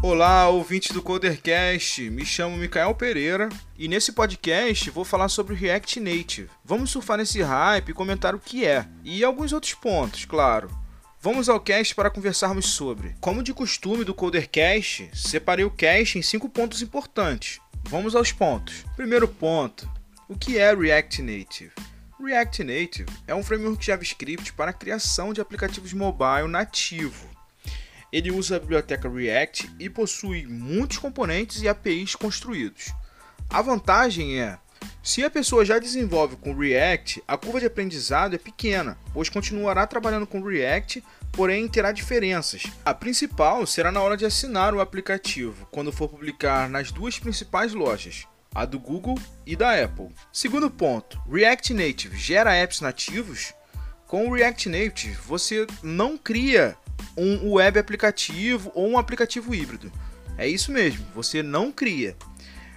Olá, 0.00 0.48
ouvintes 0.48 0.92
do 0.92 1.02
Codercast. 1.02 2.08
Me 2.08 2.24
chamo 2.24 2.56
Micael 2.56 2.94
Pereira 2.94 3.48
e 3.76 3.88
nesse 3.88 4.12
podcast 4.12 4.88
vou 4.90 5.04
falar 5.04 5.28
sobre 5.28 5.56
React 5.56 5.98
Native. 5.98 6.50
Vamos 6.64 6.90
surfar 6.90 7.18
nesse 7.18 7.42
hype 7.42 7.88
e 7.88 7.92
comentar 7.92 8.32
o 8.32 8.38
que 8.38 8.64
é 8.64 8.86
e 9.02 9.24
alguns 9.24 9.52
outros 9.52 9.74
pontos, 9.74 10.24
claro. 10.24 10.70
Vamos 11.20 11.48
ao 11.48 11.58
cast 11.58 11.96
para 11.96 12.10
conversarmos 12.10 12.66
sobre. 12.66 13.16
Como 13.20 13.42
de 13.42 13.52
costume 13.52 14.04
do 14.04 14.14
Codercast, 14.14 15.10
separei 15.12 15.64
o 15.64 15.70
cast 15.70 16.16
em 16.16 16.22
cinco 16.22 16.48
pontos 16.48 16.80
importantes. 16.80 17.60
Vamos 17.82 18.14
aos 18.14 18.30
pontos. 18.30 18.84
Primeiro 18.94 19.26
ponto: 19.26 19.90
o 20.28 20.38
que 20.38 20.58
é 20.58 20.72
React 20.72 21.22
Native? 21.22 21.72
React 22.24 22.62
Native 22.62 23.06
é 23.26 23.34
um 23.34 23.42
framework 23.42 23.84
JavaScript 23.84 24.52
para 24.52 24.70
a 24.70 24.74
criação 24.74 25.32
de 25.32 25.40
aplicativos 25.40 25.92
mobile 25.92 26.46
nativo 26.46 27.37
ele 28.12 28.30
usa 28.30 28.56
a 28.56 28.60
biblioteca 28.60 29.08
React 29.08 29.70
e 29.78 29.88
possui 29.88 30.46
muitos 30.46 30.98
componentes 30.98 31.62
e 31.62 31.68
APIs 31.68 32.14
construídos. 32.14 32.92
A 33.50 33.62
vantagem 33.62 34.40
é, 34.40 34.58
se 35.02 35.24
a 35.24 35.30
pessoa 35.30 35.64
já 35.64 35.78
desenvolve 35.78 36.36
com 36.36 36.54
React, 36.54 37.22
a 37.26 37.36
curva 37.36 37.60
de 37.60 37.66
aprendizado 37.66 38.34
é 38.34 38.38
pequena, 38.38 38.98
pois 39.12 39.28
continuará 39.28 39.86
trabalhando 39.86 40.26
com 40.26 40.42
React, 40.42 41.02
porém 41.32 41.66
terá 41.66 41.92
diferenças. 41.92 42.64
A 42.84 42.92
principal 42.92 43.66
será 43.66 43.90
na 43.90 44.02
hora 44.02 44.16
de 44.16 44.26
assinar 44.26 44.74
o 44.74 44.80
aplicativo, 44.80 45.66
quando 45.70 45.92
for 45.92 46.08
publicar 46.08 46.68
nas 46.68 46.92
duas 46.92 47.18
principais 47.18 47.72
lojas, 47.72 48.26
a 48.54 48.64
do 48.64 48.78
Google 48.78 49.18
e 49.46 49.56
da 49.56 49.82
Apple. 49.82 50.14
Segundo 50.32 50.70
ponto, 50.70 51.20
React 51.30 51.74
Native 51.74 52.16
gera 52.16 52.54
apps 52.54 52.80
nativos? 52.80 53.54
Com 54.06 54.28
o 54.28 54.34
React 54.34 54.68
Native, 54.68 55.16
você 55.26 55.66
não 55.82 56.16
cria 56.18 56.76
um 57.24 57.52
web 57.54 57.78
aplicativo 57.78 58.70
ou 58.74 58.88
um 58.88 58.98
aplicativo 58.98 59.54
híbrido. 59.54 59.92
É 60.36 60.46
isso 60.46 60.70
mesmo, 60.70 61.04
você 61.14 61.42
não 61.42 61.72
cria. 61.72 62.16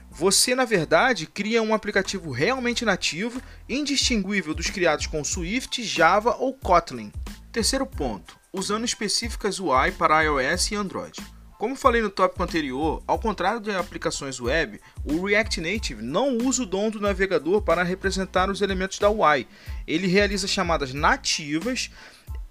Você, 0.10 0.54
na 0.54 0.66
verdade, 0.66 1.26
cria 1.26 1.62
um 1.62 1.74
aplicativo 1.74 2.32
realmente 2.32 2.84
nativo, 2.84 3.42
indistinguível 3.70 4.54
dos 4.54 4.70
criados 4.70 5.08
com 5.08 5.24
Swift, 5.24 5.82
Java 5.84 6.36
ou 6.36 6.54
Kotlin. 6.54 7.14
Terceiro 7.52 7.86
ponto, 7.86 8.38
usando 8.52 8.84
específicas 8.84 9.60
UI 9.60 9.92
para 9.98 10.22
iOS 10.24 10.72
e 10.72 10.76
Android. 10.76 11.22
Como 11.62 11.76
falei 11.76 12.02
no 12.02 12.10
tópico 12.10 12.42
anterior, 12.42 13.04
ao 13.06 13.20
contrário 13.20 13.60
de 13.62 13.70
aplicações 13.70 14.40
web, 14.40 14.82
o 15.06 15.24
React 15.24 15.62
Native 15.62 16.02
não 16.02 16.40
usa 16.40 16.64
o 16.64 16.66
dom 16.66 16.90
do 16.90 17.00
navegador 17.00 17.62
para 17.62 17.84
representar 17.84 18.50
os 18.50 18.62
elementos 18.62 18.98
da 18.98 19.12
UI. 19.12 19.48
Ele 19.88 20.08
realiza 20.08 20.48
chamadas 20.48 20.92
nativas 20.92 21.92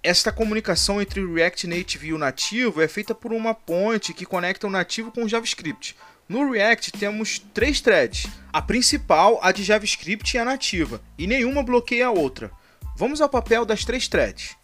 esta 0.03 0.31
comunicação 0.31 0.99
entre 0.99 1.21
o 1.21 1.33
React 1.33 1.67
Native 1.67 2.07
e 2.07 2.13
o 2.13 2.17
nativo 2.17 2.81
é 2.81 2.87
feita 2.87 3.13
por 3.13 3.31
uma 3.31 3.53
ponte 3.53 4.13
que 4.13 4.25
conecta 4.25 4.65
o 4.65 4.69
nativo 4.69 5.11
com 5.11 5.23
o 5.23 5.29
JavaScript. 5.29 5.95
No 6.27 6.49
React 6.51 6.93
temos 6.93 7.39
três 7.53 7.81
threads. 7.81 8.27
A 8.51 8.61
principal, 8.61 9.39
a 9.43 9.51
de 9.51 9.63
JavaScript, 9.63 10.35
é 10.35 10.41
a 10.41 10.45
nativa, 10.45 11.01
e 11.17 11.27
nenhuma 11.27 11.61
bloqueia 11.61 12.07
a 12.07 12.11
outra. 12.11 12.49
Vamos 12.97 13.21
ao 13.21 13.29
papel 13.29 13.63
das 13.63 13.85
três 13.85 14.07
threads. 14.07 14.55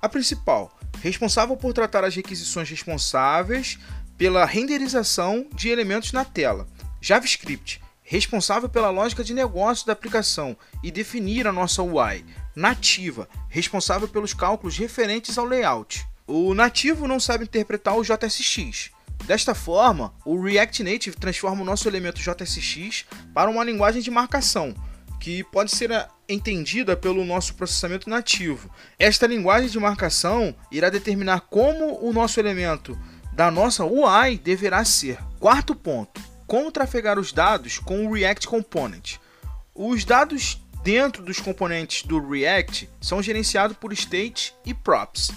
A 0.00 0.08
principal, 0.08 0.74
responsável 1.02 1.56
por 1.56 1.74
tratar 1.74 2.04
as 2.04 2.14
requisições 2.14 2.70
responsáveis 2.70 3.78
pela 4.16 4.46
renderização 4.46 5.46
de 5.54 5.68
elementos 5.68 6.12
na 6.12 6.24
tela. 6.24 6.66
JavaScript, 7.00 7.80
responsável 8.02 8.68
pela 8.70 8.90
lógica 8.90 9.22
de 9.22 9.34
negócio 9.34 9.86
da 9.86 9.92
aplicação 9.92 10.56
e 10.82 10.90
definir 10.90 11.46
a 11.46 11.52
nossa 11.52 11.82
UI 11.82 12.24
nativa, 12.58 13.28
responsável 13.48 14.08
pelos 14.08 14.34
cálculos 14.34 14.76
referentes 14.76 15.38
ao 15.38 15.44
layout. 15.44 16.04
O 16.26 16.52
nativo 16.54 17.06
não 17.06 17.20
sabe 17.20 17.44
interpretar 17.44 17.96
o 17.96 18.02
JSX. 18.02 18.90
Desta 19.24 19.54
forma, 19.54 20.12
o 20.24 20.40
React 20.42 20.82
Native 20.82 21.16
transforma 21.16 21.62
o 21.62 21.64
nosso 21.64 21.88
elemento 21.88 22.20
JSX 22.20 23.04
para 23.32 23.48
uma 23.48 23.62
linguagem 23.62 24.02
de 24.02 24.10
marcação, 24.10 24.74
que 25.20 25.44
pode 25.44 25.70
ser 25.70 26.08
entendida 26.28 26.96
pelo 26.96 27.24
nosso 27.24 27.54
processamento 27.54 28.10
nativo. 28.10 28.68
Esta 28.98 29.26
linguagem 29.26 29.70
de 29.70 29.78
marcação 29.78 30.54
irá 30.70 30.90
determinar 30.90 31.42
como 31.42 32.04
o 32.04 32.12
nosso 32.12 32.40
elemento 32.40 32.98
da 33.32 33.52
nossa 33.52 33.84
UI 33.84 34.36
deverá 34.36 34.84
ser. 34.84 35.18
Quarto 35.38 35.76
ponto: 35.76 36.20
como 36.46 36.72
trafegar 36.72 37.20
os 37.20 37.32
dados 37.32 37.78
com 37.78 38.06
o 38.06 38.12
React 38.12 38.48
Component. 38.48 39.16
Os 39.74 40.04
dados 40.04 40.60
dentro 40.88 41.22
dos 41.22 41.38
componentes 41.38 42.02
do 42.02 42.18
React 42.18 42.88
são 42.98 43.22
gerenciados 43.22 43.76
por 43.76 43.92
state 43.92 44.54
e 44.64 44.72
props. 44.72 45.30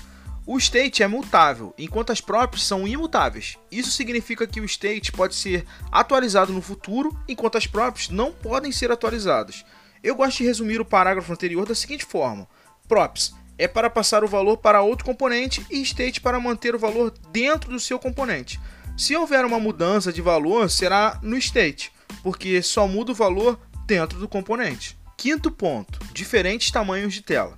O 0.48 0.58
state 0.58 1.04
é 1.04 1.08
mutável, 1.10 1.74
enquanto 1.78 2.14
as 2.14 2.22
props 2.22 2.64
são 2.64 2.88
imutáveis. 2.88 3.58
Isso 3.70 3.92
significa 3.92 4.48
que 4.48 4.62
o 4.62 4.66
state 4.66 5.12
pode 5.12 5.36
ser 5.36 5.66
atualizado 5.92 6.54
no 6.54 6.62
futuro, 6.62 7.14
enquanto 7.28 7.58
as 7.58 7.68
props 7.68 8.08
não 8.08 8.32
podem 8.32 8.72
ser 8.72 8.94
atualizadas. 8.94 9.66
Eu 10.02 10.16
gosto 10.16 10.38
de 10.38 10.46
resumir 10.46 10.80
o 10.80 10.86
parágrafo 10.86 11.34
anterior 11.34 11.68
da 11.68 11.76
seguinte 11.76 12.06
forma: 12.06 12.48
props 12.88 13.36
é 13.58 13.68
para 13.68 13.90
passar 13.90 14.24
o 14.24 14.30
valor 14.30 14.56
para 14.56 14.82
outro 14.82 15.04
componente 15.04 15.66
e 15.70 15.82
state 15.82 16.22
para 16.22 16.40
manter 16.40 16.76
o 16.76 16.80
valor 16.80 17.14
dentro 17.30 17.72
do 17.72 17.80
seu 17.80 18.00
componente. 18.00 18.58
Se 18.98 19.18
houver 19.18 19.44
uma 19.44 19.60
mudança 19.60 20.14
de 20.14 20.22
valor, 20.22 20.70
será 20.70 21.20
no 21.22 21.38
state, 21.38 21.92
porque 22.24 22.62
só 22.62 22.88
muda 22.88 23.12
o 23.12 23.16
valor 23.16 23.60
dentro 23.86 24.18
do 24.18 24.30
componente. 24.30 25.01
Quinto 25.22 25.52
ponto: 25.52 26.00
diferentes 26.12 26.72
tamanhos 26.72 27.14
de 27.14 27.22
tela. 27.22 27.56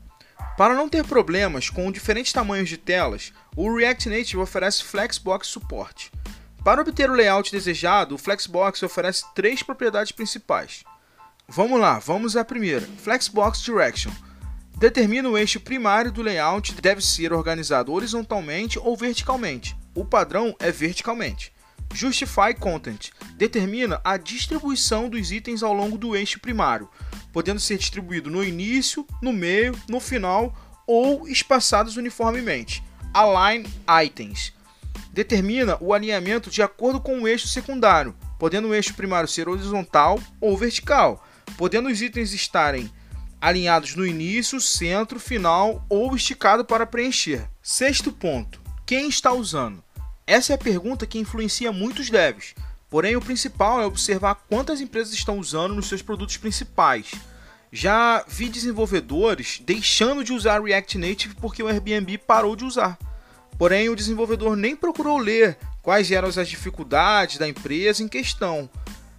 Para 0.58 0.76
não 0.76 0.90
ter 0.90 1.02
problemas 1.06 1.70
com 1.70 1.94
diferentes 1.94 2.34
tamanhos 2.34 2.68
de 2.68 2.76
telas, 2.76 3.32
o 3.56 3.74
React 3.74 4.10
Native 4.10 4.38
oferece 4.40 4.84
Flexbox 4.84 5.48
suporte. 5.48 6.12
Para 6.62 6.82
obter 6.82 7.10
o 7.10 7.14
layout 7.14 7.50
desejado, 7.54 8.16
o 8.16 8.18
Flexbox 8.18 8.84
oferece 8.84 9.24
três 9.34 9.64
propriedades 9.64 10.12
principais. 10.12 10.84
Vamos 11.48 11.80
lá, 11.80 12.00
vamos 12.00 12.36
à 12.36 12.44
primeira: 12.44 12.86
Flexbox 13.02 13.62
Direction. 13.62 14.12
Determina 14.78 15.30
o 15.30 15.38
eixo 15.38 15.62
primário 15.62 16.12
do 16.12 16.22
layout 16.22 16.74
deve 16.82 17.02
ser 17.02 17.32
organizado 17.32 17.94
horizontalmente 17.94 18.78
ou 18.78 18.98
verticalmente. 18.98 19.74
O 19.96 20.04
padrão 20.04 20.54
é 20.60 20.70
verticalmente. 20.70 21.54
Justify 21.94 22.54
Content 22.60 23.12
determina 23.38 24.02
a 24.04 24.18
distribuição 24.18 25.08
dos 25.08 25.32
itens 25.32 25.64
ao 25.64 25.72
longo 25.72 25.98
do 25.98 26.14
eixo 26.14 26.42
primário, 26.42 26.90
podendo 27.34 27.60
ser 27.60 27.78
distribuído 27.78 28.30
no 28.30 28.44
início, 28.44 29.06
no 29.22 29.34
meio, 29.34 29.78
no 29.90 30.00
final 30.00 30.56
ou 30.88 31.28
espaçados 31.28 31.98
uniformemente. 31.98 32.82
Align 33.14 33.68
Items 34.06 34.54
determina 35.12 35.78
o 35.80 35.94
alinhamento 35.94 36.50
de 36.50 36.62
acordo 36.62 37.00
com 37.00 37.22
o 37.22 37.28
eixo 37.28 37.48
secundário, 37.48 38.16
podendo 38.40 38.70
o 38.70 38.74
eixo 38.74 38.94
primário 38.94 39.28
ser 39.28 39.48
horizontal 39.48 40.20
ou 40.40 40.58
vertical, 40.58 41.26
podendo 41.58 41.90
os 41.90 42.02
itens 42.02 42.34
estarem 42.34 42.90
alinhados 43.40 43.96
no 43.96 44.06
início, 44.06 44.60
centro, 44.62 45.20
final 45.20 45.86
ou 45.90 46.16
esticado 46.16 46.64
para 46.64 46.86
preencher. 46.86 47.48
Sexto 47.62 48.12
ponto: 48.12 48.62
quem 48.86 49.08
está 49.08 49.32
usando? 49.32 49.84
Essa 50.26 50.54
é 50.54 50.56
a 50.56 50.60
pergunta 50.60 51.06
que 51.06 51.20
influencia 51.20 51.72
muitos 51.72 52.10
devs. 52.10 52.56
Porém, 52.94 53.16
o 53.16 53.22
principal 53.22 53.82
é 53.82 53.88
observar 53.88 54.36
quantas 54.48 54.80
empresas 54.80 55.16
estão 55.16 55.40
usando 55.40 55.74
nos 55.74 55.88
seus 55.88 56.04
produtos 56.04 56.38
principais. 56.38 57.10
Já 57.72 58.24
vi 58.28 58.48
desenvolvedores 58.48 59.60
deixando 59.66 60.24
de 60.24 60.32
usar 60.32 60.62
React 60.62 61.00
Native 61.00 61.36
porque 61.42 61.64
o 61.64 61.68
Airbnb 61.68 62.20
parou 62.20 62.56
de 62.56 62.64
usar. 62.64 63.00
Porém, 63.58 63.90
o 63.90 63.96
desenvolvedor 63.96 64.56
nem 64.56 64.76
procurou 64.76 65.18
ler 65.18 65.58
quais 65.82 66.12
eram 66.12 66.30
as 66.30 66.48
dificuldades 66.48 67.40
da 67.40 67.48
empresa 67.48 68.04
em 68.04 68.08
questão. 68.08 68.70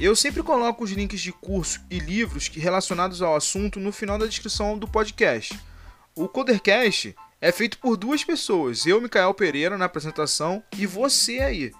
Eu 0.00 0.16
sempre 0.16 0.42
coloco 0.42 0.82
os 0.82 0.90
links 0.90 1.20
de 1.20 1.30
curso 1.30 1.80
e 1.88 2.00
livros 2.00 2.48
relacionados 2.48 3.22
ao 3.22 3.36
assunto 3.36 3.78
no 3.78 3.92
final 3.92 4.18
da 4.18 4.26
descrição 4.26 4.76
do 4.76 4.88
podcast. 4.88 5.56
O 6.12 6.26
Codercast 6.26 7.14
é 7.40 7.52
feito 7.52 7.78
por 7.78 7.96
duas 7.96 8.24
pessoas, 8.24 8.84
eu, 8.84 9.00
Micael 9.00 9.32
Pereira, 9.32 9.78
na 9.78 9.84
apresentação, 9.84 10.60
e 10.76 10.86
você 10.86 11.38
aí. 11.38 11.70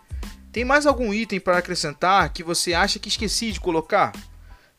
Tem 0.56 0.64
mais 0.64 0.86
algum 0.86 1.12
item 1.12 1.38
para 1.38 1.58
acrescentar 1.58 2.30
que 2.30 2.42
você 2.42 2.72
acha 2.72 2.98
que 2.98 3.10
esqueci 3.10 3.52
de 3.52 3.60
colocar? 3.60 4.10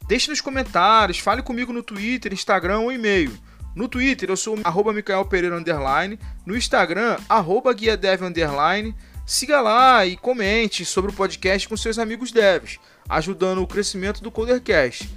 Deixe 0.08 0.28
nos 0.28 0.42
comentários, 0.42 1.20
fale 1.20 1.44
comigo 1.44 1.72
no 1.72 1.84
Twitter, 1.84 2.34
Instagram 2.34 2.80
ou 2.80 2.92
e-mail. 2.92 3.32
No 3.76 3.88
Twitter 3.88 4.28
eu 4.28 4.36
sou 4.36 4.58
arroba 4.64 4.92
Micael 4.92 5.24
Pereira 5.26 5.56
Underline, 5.56 6.18
no 6.48 6.58
Instagram, 6.58 7.18
arroba 7.30 7.72
Guia 7.74 7.96
Dev 7.96 8.24
Underline. 8.24 8.96
Siga 9.24 9.62
lá 9.62 10.04
e 10.04 10.18
comente 10.18 10.84
sobre 10.84 11.12
o 11.12 11.14
podcast 11.14 11.70
com 11.70 11.78
seus 11.78 12.00
amigos 12.00 12.32
devs, 12.32 12.80
ajudando 13.08 13.62
o 13.62 13.68
crescimento 13.68 14.24
do 14.24 14.32
Codercast. 14.32 15.08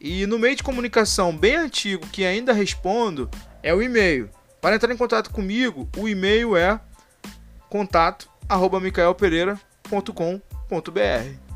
E 0.00 0.26
no 0.26 0.36
meio 0.36 0.56
de 0.56 0.64
comunicação 0.64 1.32
bem 1.36 1.54
antigo 1.54 2.04
que 2.08 2.24
ainda 2.24 2.52
respondo 2.52 3.30
é 3.62 3.72
o 3.72 3.80
e-mail. 3.80 4.28
Para 4.60 4.74
entrar 4.74 4.92
em 4.92 4.96
contato 4.96 5.30
comigo, 5.30 5.88
o 5.96 6.08
e-mail 6.08 6.56
é 6.56 6.80
contato 7.68 8.28
arroba 8.48 8.80
Micael 8.80 9.14
Pereira 9.14 9.56
www.cafeinacultura.com.br. 9.90 11.47